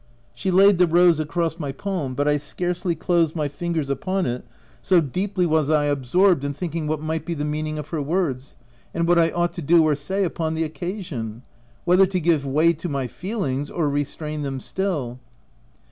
She 0.33 0.49
laid 0.49 0.79
the 0.79 0.87
rose 0.87 1.19
across 1.19 1.59
my 1.59 1.71
palm, 1.71 2.15
but 2.15 2.27
I 2.27 2.37
scarcely 2.37 2.95
closed 2.95 3.35
my 3.35 3.47
fingers 3.47 3.87
upon 3.87 4.25
it, 4.25 4.43
so 4.81 4.99
deeply 4.99 5.45
was 5.45 5.69
I 5.69 5.85
absorbed 5.85 6.43
in 6.43 6.53
thinking 6.53 6.87
what 6.87 6.99
might 7.01 7.23
be 7.23 7.35
the 7.35 7.45
meaning 7.45 7.77
of 7.77 7.89
her 7.89 8.01
words, 8.01 8.55
and 8.95 9.07
what 9.07 9.19
I 9.19 9.29
ought 9.29 9.53
to 9.53 9.61
do 9.61 9.83
or 9.83 9.93
say 9.93 10.23
upon 10.23 10.55
the 10.55 10.63
occasion; 10.63 11.43
whether 11.85 12.07
to 12.07 12.19
give 12.19 12.47
way 12.47 12.73
to 12.73 12.89
my 12.89 13.05
feelings 13.05 13.69
or 13.69 13.87
restrain 13.87 14.41
them 14.41 14.59
still. 14.59 15.19